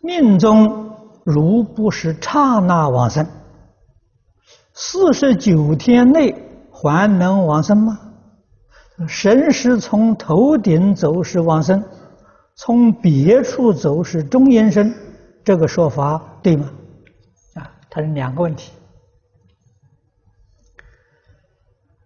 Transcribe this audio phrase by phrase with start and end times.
[0.00, 3.26] 命中如不是刹那往生，
[4.72, 6.34] 四十九天内
[6.70, 7.98] 还能往生吗？
[9.08, 11.82] 神识从头顶走是往生，
[12.54, 14.94] 从别处走是中阴身，
[15.44, 16.70] 这个说法对吗？
[17.54, 18.72] 啊，它是两个问题。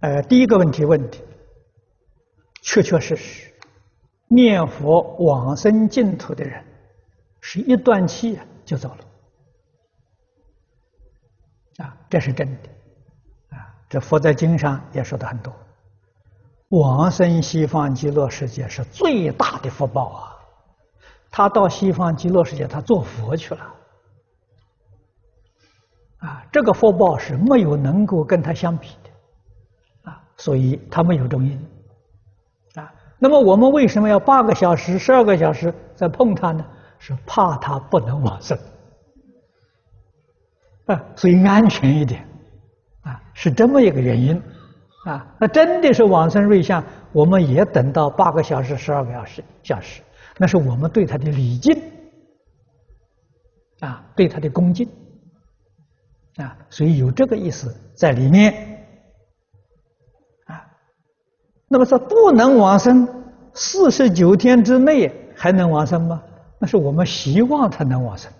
[0.00, 1.22] 呃，第一个问题问题，
[2.62, 3.52] 确确实实，
[4.28, 6.62] 念佛往生净土的人，
[7.42, 8.88] 是一断气就走
[11.76, 12.68] 了，啊，这是真的，
[13.56, 15.52] 啊，这佛在经上也说的很多。
[16.68, 20.32] 往生西方极乐世界是最大的福报啊！
[21.30, 23.74] 他到西方极乐世界，他做佛去了，
[26.18, 31.58] 啊，这个福报是没有能够跟他相比的，啊，所以他没有中阴，
[32.76, 36.64] 啊，那么我们为什么要八个小时、十二个小时再碰他呢？
[37.04, 38.56] 是怕他不能往生，
[40.86, 42.24] 啊，所以安全一点，
[43.00, 44.40] 啊，是这么一个原因。
[45.04, 50.00] 啊，那真的是往生瑞相，我们也等到八个小时、十二个小时，小时，
[50.38, 51.76] 那是我们对他的礼敬，
[53.80, 54.88] 啊，对他的恭敬，
[56.36, 58.86] 啊，所以有这个意思在里面，
[60.46, 60.64] 啊，
[61.66, 63.08] 那么说不能往生，
[63.54, 66.22] 四十九天之内还能往生吗？
[66.62, 68.32] 那是我们希望他能往生，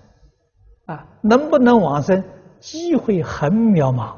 [0.86, 2.22] 啊，能不能往生，
[2.60, 4.14] 机会很渺茫。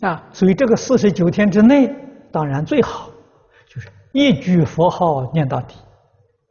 [0.00, 1.94] 啊，所以这个四十九天之内，
[2.32, 3.10] 当然最好，
[3.68, 5.76] 就是一句佛号念到底，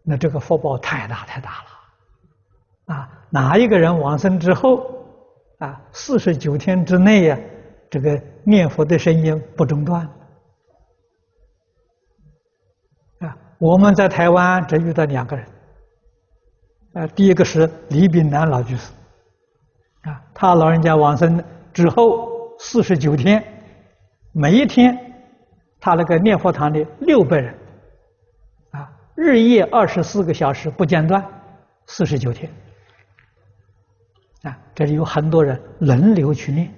[0.04, 4.86] 那这个福报太大太大了，啊，哪一个人往生之后，
[5.58, 7.40] 啊，四十九天之内呀，
[7.90, 10.08] 这个念佛的声音不中断，
[13.22, 15.46] 啊，我们在台湾只遇到两个人，
[16.94, 18.92] 啊，第一个是李炳南老居士，
[20.04, 22.34] 啊，他老人家往生之后。
[22.58, 23.44] 四十九天，
[24.32, 24.98] 每一天，
[25.78, 27.54] 他那个念佛堂里六百人，
[28.72, 31.22] 啊，日夜二十四个小时不间断，
[31.86, 32.50] 四十九天，
[34.44, 36.74] 啊，这里有很多人轮流去念，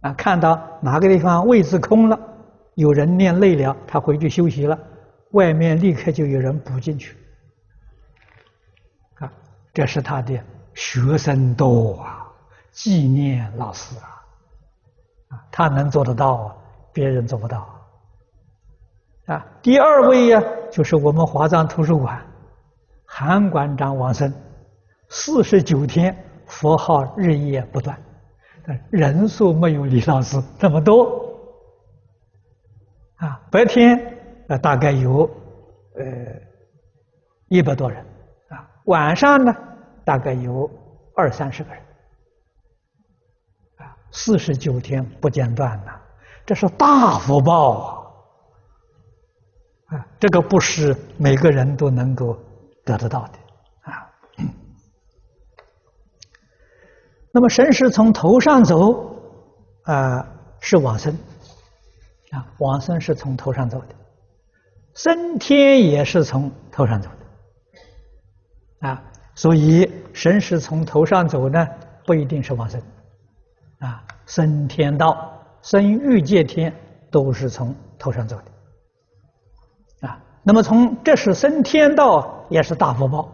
[0.00, 2.18] 啊，看到哪个地方位置空了，
[2.74, 4.76] 有人念累了，他回去休息了，
[5.32, 7.16] 外面立刻就有人补进去，
[9.16, 9.32] 啊，
[9.74, 10.38] 这是他的
[10.74, 12.26] 学生多啊，
[12.72, 14.12] 纪念老师啊。
[15.50, 16.56] 他能做得到，
[16.92, 17.68] 别人做不到。
[19.26, 22.24] 啊，第二位呀，就是我们华藏图书馆
[23.04, 24.32] 韩馆长王生，
[25.08, 26.16] 四十九天
[26.46, 28.00] 佛号日夜不断，
[28.88, 31.26] 人数没有李老师那么多。
[33.16, 34.15] 啊，白天
[34.48, 35.28] 啊大概有
[35.94, 36.04] 呃
[37.48, 38.04] 一百多人，
[38.48, 39.54] 啊，晚上呢
[40.04, 40.70] 大概有
[41.14, 41.82] 二三十个人
[43.76, 43.96] 啊。
[44.10, 46.00] 四十九天不间断呐，
[46.44, 48.14] 这是大福报
[49.88, 49.96] 啊！
[49.96, 52.36] 啊，这个不是每个人都能够
[52.84, 53.38] 得得到的
[53.82, 54.10] 啊。
[57.32, 59.14] 那么神识从头上走
[59.82, 60.26] 啊，
[60.60, 61.12] 是往生
[62.30, 63.94] 啊，往生是从头上走的，
[64.96, 68.88] 升天也是从头上走的。
[68.88, 69.02] 啊，
[69.34, 71.66] 所以神是从头上走呢，
[72.04, 72.82] 不一定是往生。
[73.78, 76.74] 啊，升天道、升欲界天
[77.10, 83.30] 都是从头上走的，啊，那么从这是升天道也是大福报，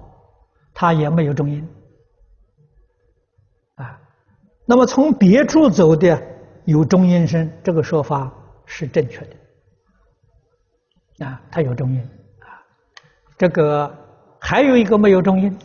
[0.75, 1.69] 它也没有中阴，
[3.77, 4.01] 啊，
[4.67, 6.21] 那么从别处走的
[6.65, 8.33] 有中阴身，这个说法
[8.67, 9.37] 是正确的，
[11.23, 12.01] 啊，他有中阴，
[12.41, 12.61] 啊，
[13.39, 13.93] 这个
[14.39, 15.57] 还有一个没有中阴，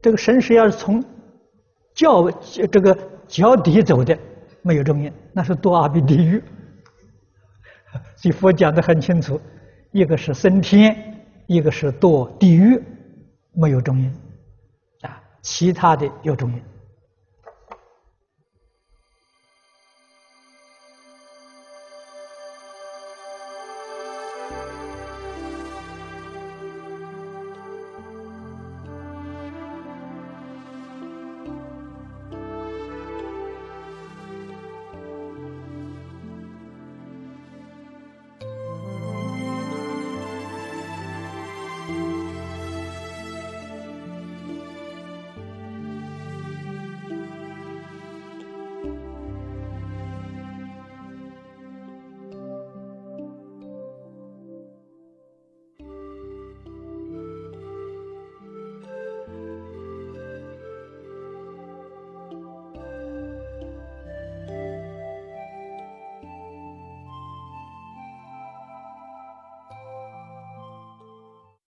[0.00, 1.04] 这个神识要是从
[1.94, 2.30] 脚
[2.70, 2.96] 这个。
[3.28, 4.18] 脚底走的
[4.60, 6.42] 没有中阴，那是堕阿鼻地狱。
[8.14, 9.40] 所以佛讲的很清楚，
[9.90, 12.78] 一个是升天，一个是堕地狱，
[13.54, 14.14] 没有中阴
[15.00, 16.62] 啊，其他的有中阴。